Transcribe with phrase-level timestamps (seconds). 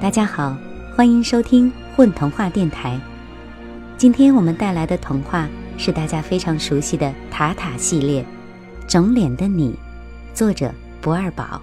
[0.00, 0.56] 大家好，
[0.96, 2.98] 欢迎收听混童话电台。
[3.98, 8.22] 今天我们带来的童话是大家非常熟悉的《塔塔》系列，
[8.88, 9.72] 《整脸的你》，
[10.34, 10.72] 作者
[11.02, 11.60] 不二宝。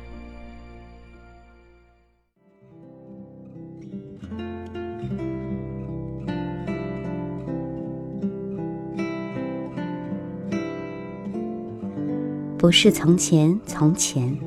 [12.55, 14.37] 不是从前从前，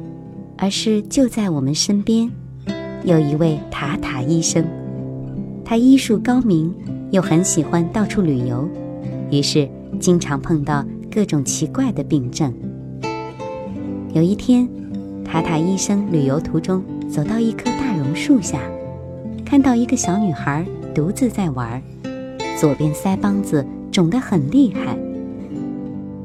[0.57, 2.31] 而是就在我们身边。
[3.05, 4.65] 有一位塔塔医生，
[5.65, 6.73] 他医术高明，
[7.11, 8.69] 又很喜欢到处旅游，
[9.31, 9.69] 于是
[9.99, 12.53] 经常碰到各种奇怪的病症。
[14.13, 14.69] 有一天，
[15.25, 18.61] 塔塔医生旅游途中走到一棵大榕树下，
[19.47, 20.65] 看到一个小女孩
[20.95, 21.83] 独自在玩，
[22.59, 24.95] 左边腮帮子肿得很厉害。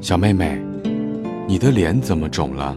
[0.00, 0.60] 小妹妹，
[1.48, 2.76] 你的脸怎么肿了？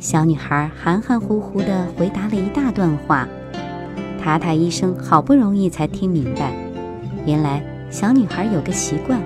[0.00, 3.28] 小女孩含含糊糊地回答了一大段话，
[4.22, 6.52] 塔塔医生好不容易才听明白，
[7.26, 9.20] 原来小女孩有个习惯，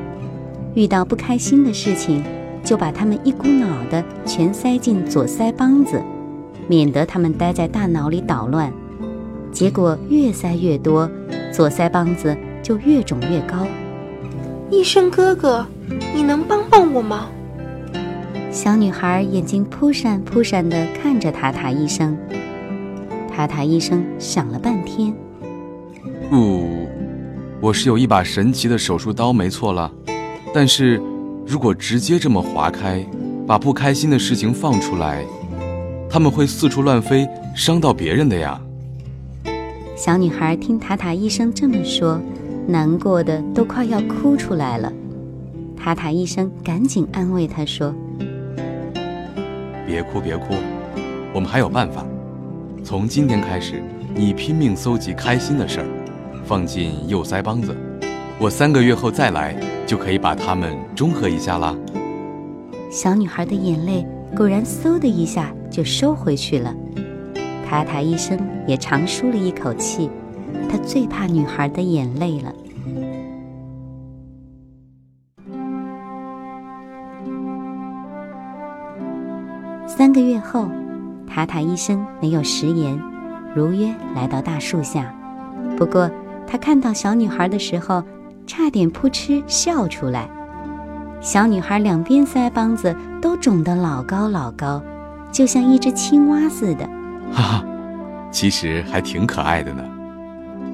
[0.74, 2.24] 遇到不开心的事情，
[2.64, 6.02] 就把它们一股脑的全塞进左腮帮子，
[6.66, 8.72] 免得它们待在大脑里捣乱。
[9.52, 11.10] 结果越塞越多，
[11.52, 13.66] 左腮帮子就越肿越高。
[14.70, 15.66] 医生哥哥，
[16.14, 17.26] 你能帮帮我吗？
[18.52, 22.14] 小女孩眼睛扑闪扑闪地看着塔塔医生。
[23.34, 25.10] 塔塔医生想了半天，
[26.28, 26.86] 不，
[27.62, 29.90] 我是有一把神奇的手术刀，没错了。
[30.52, 31.00] 但是，
[31.46, 33.02] 如果直接这么划开，
[33.46, 35.24] 把不开心的事情放出来，
[36.10, 38.60] 他们会四处乱飞，伤到别人的呀。
[39.96, 42.20] 小女孩听塔塔医生这么说，
[42.66, 44.92] 难过的都快要哭出来了。
[45.74, 47.94] 塔塔医生赶紧安慰她说。
[49.86, 50.54] 别哭，别哭，
[51.34, 52.04] 我们还有办法。
[52.84, 53.82] 从今天开始，
[54.14, 55.86] 你拼命搜集开心的事儿，
[56.44, 57.76] 放进右腮帮子。
[58.38, 59.56] 我三个月后再来，
[59.86, 61.76] 就可以把它们中和一下啦。
[62.90, 64.06] 小女孩的眼泪
[64.36, 66.74] 果然嗖的一下就收回去了。
[67.68, 70.10] 塔塔医生也长舒了一口气，
[70.68, 72.52] 他最怕女孩的眼泪了。
[80.02, 80.68] 三个月后，
[81.28, 83.00] 塔塔医生没有食言，
[83.54, 85.14] 如约来到大树下。
[85.76, 86.10] 不过，
[86.44, 88.02] 他看到小女孩的时候，
[88.44, 90.28] 差点扑哧笑出来。
[91.20, 94.82] 小女孩两边腮帮子都肿得老高老高，
[95.30, 96.84] 就像一只青蛙似的。
[97.30, 97.64] 哈哈，
[98.32, 99.84] 其实还挺可爱的呢。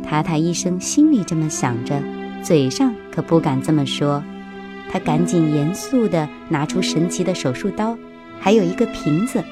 [0.02, 2.02] 塔塔医生心里这么想着，
[2.42, 4.22] 嘴上可不敢这么说。
[4.90, 7.94] 他赶紧严肃地拿出神奇的手术刀。
[8.40, 9.42] 还有一个瓶子，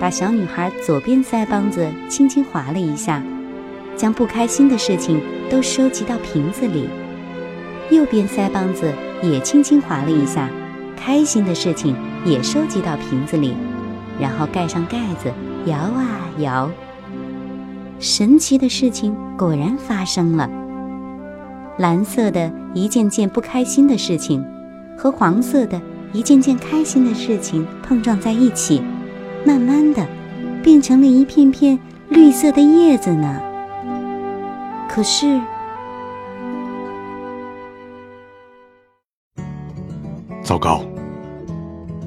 [0.00, 3.22] 把小女孩左边腮帮子轻轻划了一下，
[3.96, 6.88] 将不开心的事情都收集到瓶子里；
[7.90, 10.48] 右边腮帮子也轻轻划了一下，
[10.96, 11.94] 开心的事情
[12.24, 13.54] 也收集到瓶子里，
[14.20, 15.32] 然后盖上盖子，
[15.66, 16.70] 摇啊摇。
[17.98, 20.50] 神奇的事情果然发生了，
[21.78, 24.44] 蓝色的一件件不开心的事情，
[24.98, 25.80] 和黄色的。
[26.12, 28.82] 一件件开心的事情碰撞在一起，
[29.44, 30.06] 慢慢的
[30.62, 31.78] 变成了一片片
[32.08, 33.40] 绿色的叶子呢。
[34.88, 35.40] 可是，
[40.42, 40.82] 糟糕！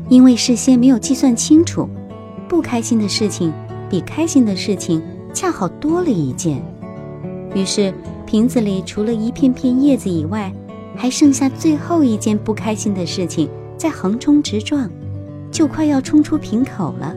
[0.07, 1.87] 因为事先没有计算清楚，
[2.47, 3.53] 不开心的事情
[3.89, 4.99] 比开心的事情
[5.33, 6.59] 恰好多了一件。
[7.53, 7.93] 于是，
[8.25, 10.51] 瓶子里除了一片片叶子以外，
[10.95, 13.47] 还剩下最后一件不开心的事情。
[13.79, 14.89] 在横冲直撞，
[15.49, 17.15] 就快要冲出瓶口了。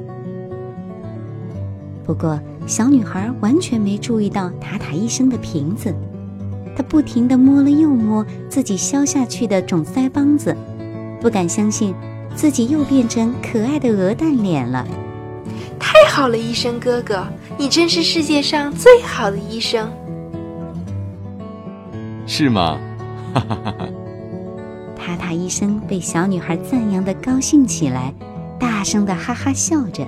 [2.04, 5.92] 不过，小女孩完全没注意到塔塔医生的瓶子，
[6.76, 10.56] 她不停地摸了又摸自己消下去的肿腮帮子，
[11.20, 11.92] 不敢相信
[12.36, 14.86] 自己又变成可爱的鹅蛋脸了。
[15.80, 17.26] 太好了，医生哥哥，
[17.58, 19.90] 你真是世界上最好的医生。
[22.24, 22.78] 是吗？
[23.34, 23.88] 哈哈哈哈。
[25.22, 28.12] 塔医生被小女孩赞扬的高兴起来，
[28.58, 30.04] 大声的哈哈笑着。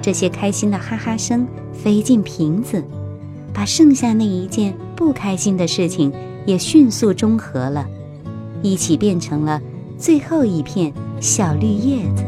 [0.00, 2.84] 这些开心的哈哈声飞进瓶子，
[3.52, 6.12] 把剩下那一件不开心的事情
[6.46, 7.88] 也迅速中和了，
[8.62, 9.60] 一起变成了
[9.98, 12.22] 最后一片小绿叶子。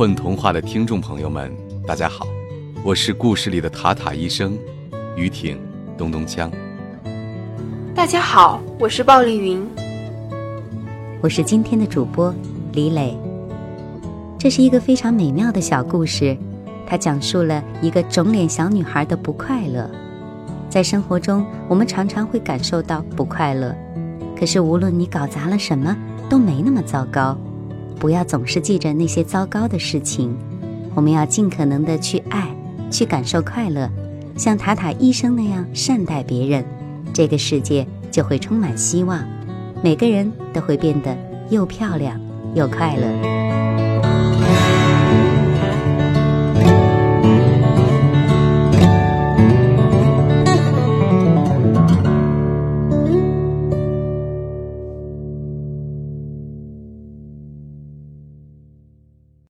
[0.00, 1.54] 混童话的听众朋友们，
[1.86, 2.26] 大家好，
[2.82, 4.58] 我是故事里的塔塔医生，
[5.14, 5.58] 于挺，
[5.94, 6.50] 咚咚锵。
[7.94, 9.62] 大家好，我是鲍丽云，
[11.20, 12.34] 我是今天的主播
[12.72, 13.14] 李磊。
[14.38, 16.34] 这是一个非常美妙的小故事，
[16.86, 19.86] 它讲述了一个肿脸小女孩的不快乐。
[20.70, 23.76] 在生活中，我们常常会感受到不快乐，
[24.34, 25.94] 可是无论你搞砸了什么，
[26.30, 27.36] 都没那么糟糕。
[28.00, 30.34] 不要总是记着那些糟糕的事情，
[30.94, 32.48] 我们要尽可能的去爱，
[32.90, 33.90] 去感受快乐，
[34.36, 36.64] 像塔塔医生那样善待别人，
[37.12, 39.22] 这个世界就会充满希望，
[39.84, 41.14] 每个人都会变得
[41.50, 42.18] 又漂亮
[42.54, 43.89] 又快乐。